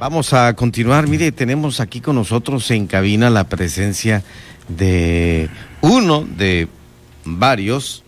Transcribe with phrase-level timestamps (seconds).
[0.00, 1.06] Vamos a continuar.
[1.08, 4.24] Mire, tenemos aquí con nosotros en cabina la presencia
[4.66, 5.50] de
[5.82, 6.68] uno de
[7.26, 8.02] varios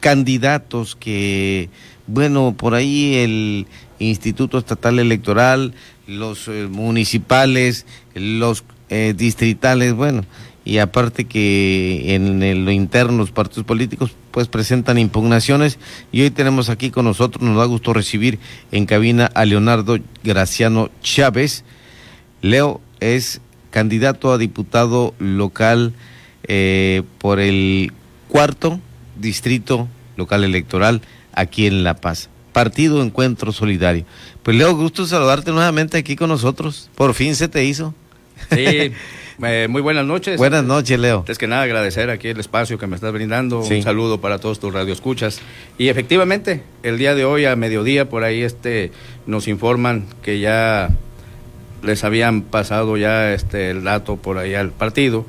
[0.00, 1.68] candidatos que,
[2.06, 3.66] bueno, por ahí el
[3.98, 5.74] Instituto Estatal Electoral,
[6.06, 7.84] los eh, municipales,
[8.14, 10.24] los eh, distritales, bueno,
[10.64, 15.78] y aparte que en, en lo interno los partidos políticos pues presentan impugnaciones
[16.10, 18.38] y hoy tenemos aquí con nosotros, nos da gusto recibir
[18.72, 21.64] en cabina a Leonardo Graciano Chávez.
[22.40, 23.40] Leo es
[23.70, 25.92] candidato a diputado local
[26.44, 27.92] eh, por el
[28.28, 28.80] cuarto
[29.16, 32.28] distrito local electoral aquí en La Paz.
[32.52, 34.04] Partido Encuentro Solidario.
[34.42, 36.88] Pues Leo, gusto saludarte nuevamente aquí con nosotros.
[36.94, 37.94] Por fin se te hizo.
[38.50, 38.92] Sí,
[39.42, 40.36] eh, muy buenas noches.
[40.36, 41.20] Buenas noches, Leo.
[41.20, 43.60] Antes que nada, agradecer aquí el espacio que me estás brindando.
[43.60, 45.40] Un saludo para todos tus radioescuchas.
[45.78, 48.92] Y efectivamente, el día de hoy, a mediodía, por ahí este,
[49.26, 50.90] nos informan que ya
[51.82, 55.26] les habían pasado ya este, el dato por ahí al partido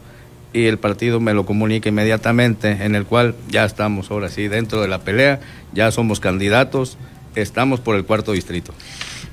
[0.55, 4.81] y el partido me lo comunica inmediatamente, en el cual ya estamos ahora sí dentro
[4.81, 5.41] de la pelea,
[5.73, 6.97] ya somos candidatos,
[7.35, 8.73] estamos por el cuarto distrito.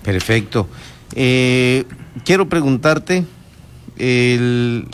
[0.02, 0.68] Perfecto.
[1.14, 1.84] Eh,
[2.24, 3.24] quiero preguntarte,
[3.98, 4.86] el,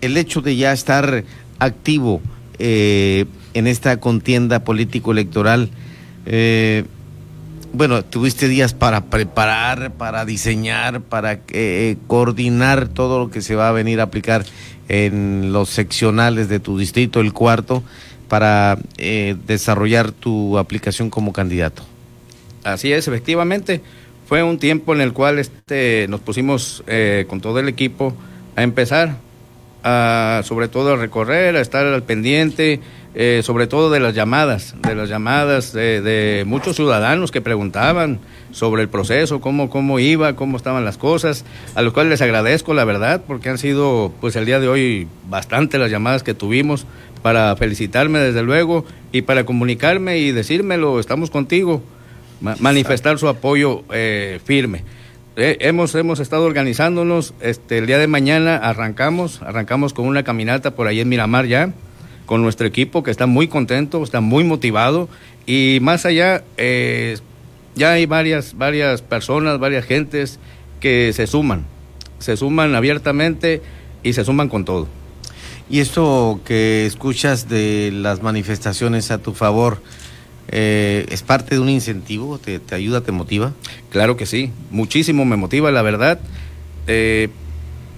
[0.00, 1.24] el hecho de ya estar
[1.58, 2.20] activo
[2.58, 5.70] eh, en esta contienda político-electoral,
[6.26, 6.84] eh,
[7.72, 13.68] bueno, tuviste días para preparar, para diseñar, para eh, coordinar todo lo que se va
[13.68, 14.44] a venir a aplicar
[14.88, 17.82] en los seccionales de tu distrito, el cuarto,
[18.28, 18.78] para
[19.46, 21.82] desarrollar tu aplicación como candidato.
[22.64, 23.82] Así es, efectivamente.
[24.26, 28.12] Fue un tiempo en el cual este, nos pusimos eh, con todo el equipo
[28.56, 29.18] a empezar,
[29.84, 32.80] a, sobre todo a recorrer, a estar al pendiente,
[33.14, 38.18] eh, sobre todo de las llamadas, de las llamadas de, muchos ciudadanos que preguntaban
[38.50, 41.44] sobre el proceso, cómo, cómo iba, cómo estaban las cosas,
[41.76, 45.06] a los cuales les agradezco la verdad, porque han sido pues el día de hoy
[45.30, 46.84] bastante las llamadas que tuvimos
[47.22, 51.80] para felicitarme desde luego y para comunicarme y decírmelo, estamos contigo
[52.40, 54.84] manifestar su apoyo eh, firme.
[55.36, 60.74] Eh, hemos, hemos estado organizándonos, este, el día de mañana arrancamos, arrancamos con una caminata
[60.74, 61.72] por ahí en Miramar ya,
[62.24, 65.08] con nuestro equipo que está muy contento, está muy motivado
[65.44, 67.18] y más allá eh,
[67.74, 70.38] ya hay varias, varias personas, varias gentes
[70.80, 71.66] que se suman,
[72.18, 73.60] se suman abiertamente
[74.02, 74.88] y se suman con todo.
[75.68, 79.82] Y esto que escuchas de las manifestaciones a tu favor,
[80.48, 82.38] eh, ¿Es parte de un incentivo?
[82.38, 83.52] ¿Te, ayuda, te motiva?
[83.90, 86.20] Claro que sí, muchísimo me motiva, la verdad.
[86.86, 87.28] Eh,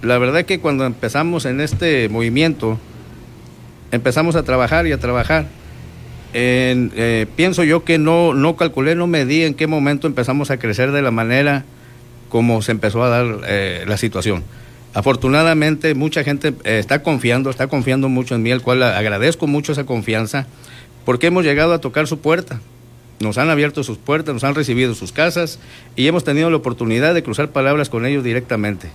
[0.01, 2.79] la verdad que cuando empezamos en este movimiento,
[3.91, 5.47] empezamos a trabajar y a trabajar.
[6.33, 10.91] Eh, pienso yo que no, no calculé, no medí en qué momento empezamos a crecer
[10.91, 11.65] de la manera
[12.29, 13.25] como se empezó a dar
[13.87, 14.43] la situación.
[14.93, 19.85] Afortunadamente mucha gente está confiando, está confiando mucho en mí, al cual agradezco mucho esa
[19.85, 20.47] confianza
[21.09, 22.61] porque hemos llegado a tocar su puerta.
[23.19, 25.57] Nos han abierto sus puertas, nos han recibido sus casas
[25.95, 28.91] y hemos tenido la oportunidad de cruzar palabras con ellos directamente.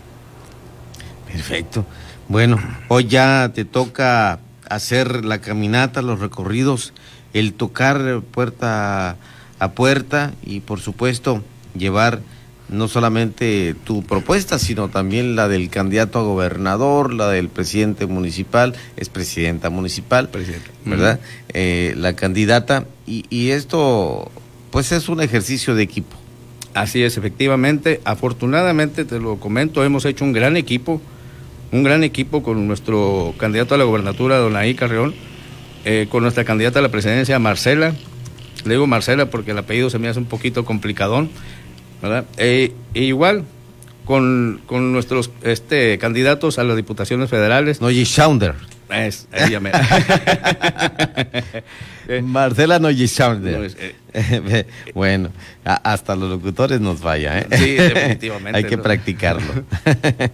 [1.27, 1.85] Perfecto.
[2.29, 4.39] Bueno, hoy ya te toca
[4.71, 6.93] hacer la caminata, los recorridos,
[7.33, 9.17] el tocar puerta
[9.59, 11.43] a puerta y por supuesto
[11.77, 12.21] llevar
[12.69, 18.75] no solamente tu propuesta, sino también la del candidato a gobernador, la del presidente municipal,
[18.97, 20.31] es presidenta municipal,
[20.85, 21.21] ¿verdad?
[21.53, 24.31] Eh, la candidata, y, y esto
[24.71, 26.17] pues es un ejercicio de equipo.
[26.75, 28.01] Así es, efectivamente.
[28.05, 31.01] Afortunadamente, te lo comento, hemos hecho un gran equipo,
[31.71, 35.15] un gran equipo con nuestro candidato a la gobernatura, don Ahí Carreón,
[35.85, 37.95] eh, con nuestra candidata a la presidencia, Marcela.
[38.65, 41.31] Le digo Marcela porque el apellido se me hace un poquito complicadón.
[42.05, 42.27] ¿Verdad?
[42.37, 43.45] E, e igual
[44.05, 47.81] con, con, nuestros este, candidatos a las diputaciones federales.
[47.81, 48.55] Noye Schaunder.
[48.91, 49.27] Es,
[52.23, 53.71] Marcela Noye Schaunder.
[54.13, 55.31] Eh, bueno,
[55.65, 57.47] hasta los locutores nos vaya, ¿eh?
[57.53, 58.59] Sí, definitivamente.
[58.59, 59.65] Hay que practicarlo.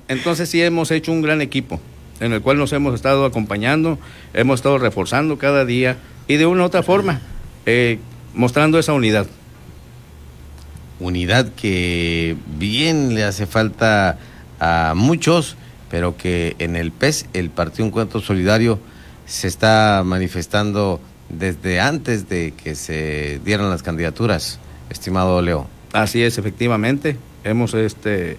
[0.09, 1.81] Entonces sí hemos hecho un gran equipo
[2.19, 3.97] en el cual nos hemos estado acompañando,
[4.35, 7.21] hemos estado reforzando cada día y de una u otra forma
[7.65, 8.01] eh,
[8.35, 9.29] mostrando esa unidad
[11.01, 14.19] unidad que bien le hace falta
[14.61, 15.57] a muchos,
[15.91, 18.79] pero que en el PES, el Partido Encuentro Solidario,
[19.27, 24.59] se está manifestando desde antes de que se dieran las candidaturas,
[24.91, 25.67] estimado Leo.
[25.93, 27.17] Así es, efectivamente.
[27.45, 28.37] Hemos, este,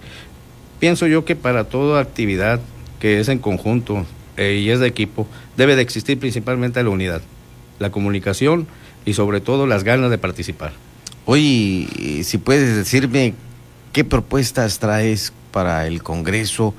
[0.80, 2.60] pienso yo que para toda actividad
[3.00, 4.06] que es en conjunto
[4.38, 5.28] eh, y es de equipo,
[5.58, 7.22] debe de existir principalmente la unidad,
[7.80, 8.68] la comunicación
[9.06, 10.74] y sobre todo las ganas de participar.
[11.26, 13.36] Hoy, si puedes decirme
[13.92, 16.74] ¿qué propuestas traes para el Congreso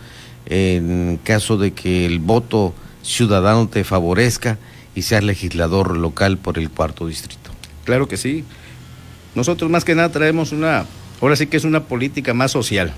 [0.47, 4.59] en caso de que el voto ciudadano te favorezca
[4.95, 7.51] y seas legislador local por el cuarto distrito?
[7.85, 8.45] Claro que sí.
[9.35, 10.87] Nosotros más que nada traemos una,
[11.21, 12.93] ahora sí que es una política más social.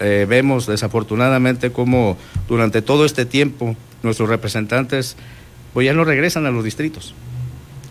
[0.00, 2.16] Eh, vemos desafortunadamente cómo
[2.48, 5.16] durante todo este tiempo nuestros representantes
[5.72, 7.14] pues ya no regresan a los distritos.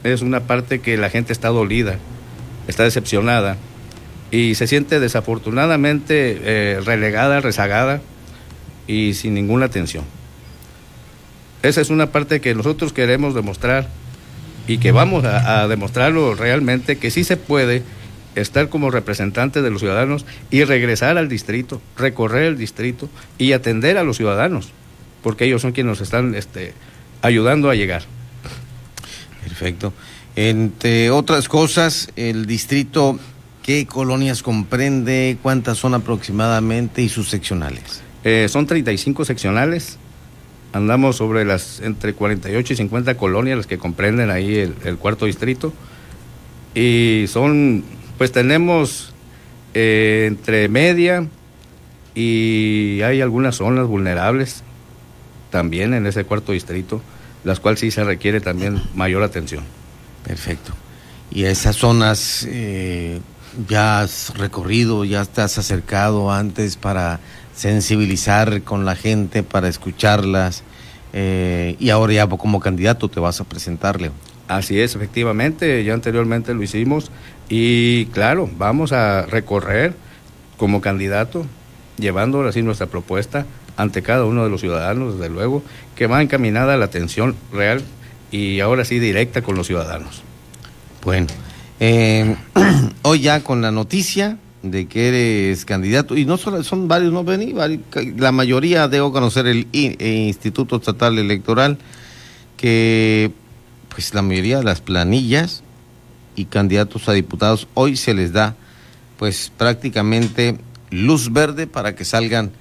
[0.03, 1.97] Es una parte que la gente está dolida,
[2.67, 3.57] está decepcionada
[4.31, 8.01] y se siente desafortunadamente eh, relegada, rezagada
[8.87, 10.03] y sin ninguna atención.
[11.61, 13.87] Esa es una parte que nosotros queremos demostrar
[14.67, 17.83] y que vamos a, demostrarlo realmente que sí se puede
[18.35, 23.97] estar como representante de los ciudadanos y regresar al distrito, recorrer el distrito y atender
[23.97, 24.71] a los ciudadanos,
[25.21, 26.73] porque ellos son quienes nos están este,
[27.21, 28.03] ayudando a llegar.
[29.43, 29.93] Perfecto.
[30.35, 33.19] Entre otras cosas, el distrito,
[33.61, 35.37] ¿qué colonias comprende?
[35.43, 38.01] ¿Cuántas son aproximadamente y sus seccionales?
[38.23, 39.99] Eh, son 35 seccionales,
[40.71, 45.71] andamos sobre las entre 48 y 50 colonias las que comprenden ahí el, cuarto distrito
[46.73, 47.83] y son
[48.17, 49.13] pues tenemos
[49.75, 51.27] eh, entre media
[52.15, 54.63] y hay algunas zonas vulnerables
[55.51, 57.01] también en ese cuarto distrito
[57.43, 59.63] las cuales sí se requiere también mayor atención
[60.23, 60.73] perfecto.
[61.31, 63.19] Y esas zonas eh,
[63.67, 67.19] ya has recorrido ya has acercado antes para
[67.55, 70.63] sensibilizar con la gente para escucharlas
[71.13, 74.11] eh, y ahora ya como candidato te vas a presentarle.
[74.47, 77.11] Así es, efectivamente, ya anteriormente lo hicimos.
[77.49, 79.93] Y claro, vamos a recorrer
[80.57, 81.45] como candidato,
[81.97, 83.45] llevando así nuestra propuesta
[83.77, 85.63] ante cada uno de los ciudadanos, desde luego,
[85.95, 87.83] que va encaminada a la atención real
[88.33, 90.23] y ahora sí directa con los ciudadanos.
[91.03, 91.27] Bueno,
[91.79, 92.35] eh,
[93.03, 97.23] hoy ya con la noticia de que eres candidato, y no solo son varios, no
[97.23, 97.53] vení,
[98.17, 101.77] la mayoría debo conocer el, Instituto Estatal Electoral,
[102.57, 103.31] que
[103.89, 105.61] pues la mayoría de las planillas
[106.35, 108.55] y candidatos a diputados hoy se les da
[109.19, 110.57] pues prácticamente
[110.89, 112.51] luz verde para que salgan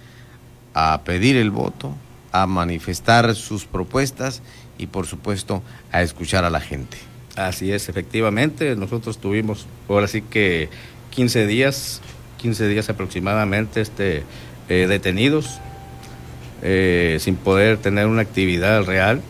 [0.74, 1.94] a pedir el voto,
[2.30, 4.42] a manifestar sus propuestas
[4.78, 6.96] y por supuesto a escuchar a la gente.
[7.36, 10.68] Así es, efectivamente, nosotros tuvimos ahora sí que
[11.10, 12.00] 15 días,
[12.38, 14.24] 15 días aproximadamente este,
[14.68, 15.60] eh, detenidos,
[16.62, 19.22] eh, sin poder tener una actividad real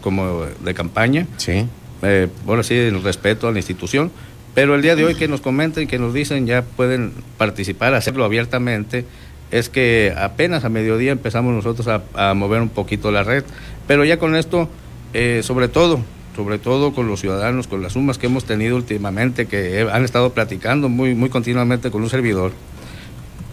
[0.00, 1.26] como de campaña.
[1.36, 1.66] Sí.
[2.02, 4.10] Eh, ahora sí, el respeto a la institución.
[4.54, 8.24] Pero el día de hoy que nos comenten, que nos dicen ya pueden participar, hacerlo
[8.24, 9.06] abiertamente,
[9.52, 13.44] es que apenas a mediodía empezamos nosotros a, mover un poquito la red.
[13.86, 14.68] Pero ya con esto,
[15.12, 16.00] eh, sobre todo,
[16.34, 20.32] sobre todo con los ciudadanos, con las sumas que hemos tenido últimamente, que han estado
[20.32, 22.52] platicando muy, muy continuamente con un servidor.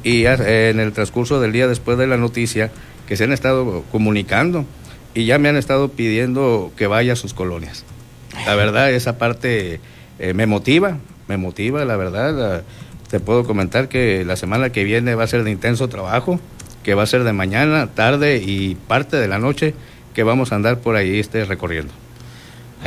[0.01, 2.71] Y en el transcurso del día después de la noticia,
[3.05, 4.65] que se han estado comunicando
[5.13, 7.83] y ya me han estado pidiendo que vaya a sus colonias.
[8.45, 9.81] La verdad, esa parte
[10.19, 12.63] eh, me motiva, me motiva, la verdad.
[13.09, 16.39] Te puedo comentar que la semana que viene va a ser de intenso trabajo,
[16.83, 19.73] que va a ser de mañana, tarde y parte de la noche,
[20.13, 21.91] que vamos a andar por ahí este, recorriendo.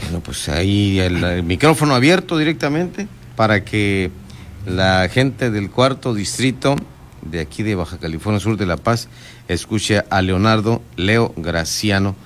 [0.00, 4.10] Bueno, pues ahí el, micrófono abierto directamente para que
[4.64, 6.76] la gente del cuarto distrito
[7.22, 9.08] de aquí de Baja California Sur de La Paz
[9.48, 12.16] escuche a Leonardo Leo Graciano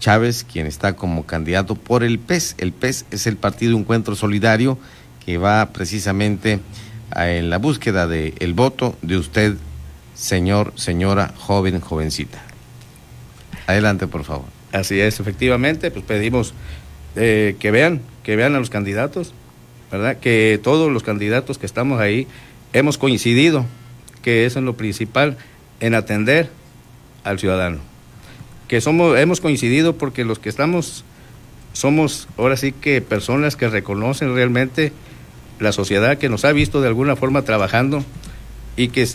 [0.00, 2.56] Chávez, quien está como candidato por el PES.
[2.58, 4.78] El PES es el Partido Encuentro Solidario
[5.24, 6.60] que va precisamente
[7.16, 9.54] en la búsqueda del el voto de usted,
[10.14, 12.42] señor, señora, joven, jovencita.
[13.66, 14.46] Adelante, por favor.
[14.72, 16.54] Así es, efectivamente, pues pedimos
[17.16, 19.34] eh, que vean, que vean a los candidatos,
[19.90, 20.16] ¿verdad?
[20.18, 22.26] Que todos los candidatos que estamos ahí
[22.72, 23.66] hemos coincidido,
[24.22, 25.36] que eso es lo principal,
[25.80, 26.50] en atender
[27.24, 27.78] al ciudadano.
[28.68, 31.04] Que somos, hemos coincidido porque los que estamos
[31.72, 34.92] somos ahora sí que personas que reconocen realmente
[35.62, 38.04] la sociedad, que nos ha visto de alguna forma trabajando
[38.76, 39.08] y que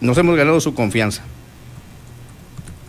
[0.00, 1.22] nos hemos ganado su confianza.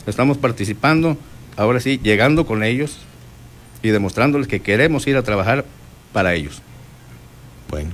[0.08, 1.18] Estamos participando,
[1.58, 3.00] ahora sí, llegando con ellos,
[3.86, 5.64] y demostrándoles que queremos ir a trabajar
[6.12, 6.62] para ellos.
[7.70, 7.92] Bueno,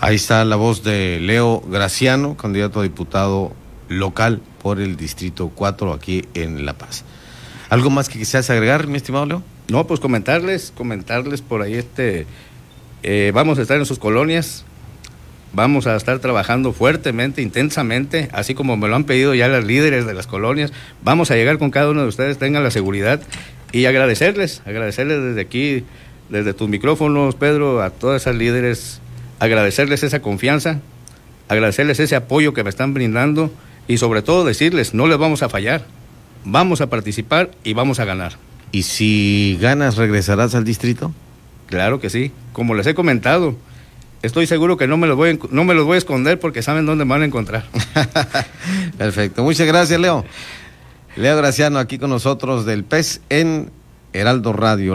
[0.00, 3.52] ahí está la voz de Leo Graciano, candidato a diputado
[3.88, 7.04] local por el Distrito 4 aquí en La Paz.
[7.68, 9.42] ¿Algo más que quisieras agregar, mi estimado Leo?
[9.68, 12.26] No, pues comentarles, comentarles por ahí este,
[13.02, 14.64] eh, vamos a estar en sus colonias,
[15.52, 20.06] vamos a estar trabajando fuertemente, intensamente, así como me lo han pedido ya las líderes
[20.06, 23.20] de las colonias, vamos a llegar con cada uno de ustedes, tengan la seguridad
[23.72, 25.84] y agradecerles, agradecerles desde aquí,
[26.28, 29.00] desde tus micrófonos, Pedro, a todas esas líderes,
[29.38, 30.80] agradecerles esa confianza
[31.48, 33.50] agradecerles ese apoyo que me están brindando
[33.88, 35.84] y sobre todo decirles, no les vamos a fallar,
[36.44, 38.34] vamos a participar y vamos a ganar.
[38.70, 41.12] ¿Y si ganas, regresarás al distrito?
[41.68, 43.54] Claro que sí, como les he comentado,
[44.22, 46.86] estoy seguro que no me los voy no me los voy a esconder porque saben
[46.86, 47.64] dónde me van a encontrar.
[48.98, 50.24] Perfecto, muchas gracias Leo.
[51.16, 53.70] Leo Graciano aquí con nosotros del PES en
[54.12, 54.86] Heraldo Radio.